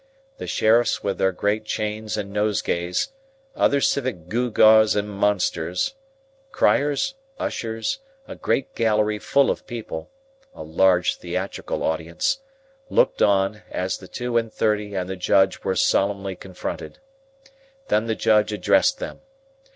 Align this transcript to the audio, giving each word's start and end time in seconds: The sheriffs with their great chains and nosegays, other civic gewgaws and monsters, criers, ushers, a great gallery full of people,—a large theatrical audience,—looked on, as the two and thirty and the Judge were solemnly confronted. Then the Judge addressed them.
The 0.39 0.47
sheriffs 0.47 1.03
with 1.03 1.19
their 1.19 1.31
great 1.31 1.63
chains 1.63 2.17
and 2.17 2.33
nosegays, 2.33 3.09
other 3.55 3.79
civic 3.79 4.29
gewgaws 4.29 4.95
and 4.95 5.07
monsters, 5.07 5.93
criers, 6.51 7.13
ushers, 7.37 7.99
a 8.27 8.33
great 8.35 8.73
gallery 8.73 9.19
full 9.19 9.51
of 9.51 9.67
people,—a 9.67 10.63
large 10.63 11.17
theatrical 11.17 11.83
audience,—looked 11.83 13.21
on, 13.21 13.61
as 13.69 13.99
the 13.99 14.07
two 14.07 14.37
and 14.37 14.51
thirty 14.51 14.95
and 14.95 15.07
the 15.07 15.15
Judge 15.15 15.63
were 15.63 15.75
solemnly 15.75 16.35
confronted. 16.35 16.97
Then 17.89 18.07
the 18.07 18.15
Judge 18.15 18.51
addressed 18.51 18.97
them. 18.97 19.21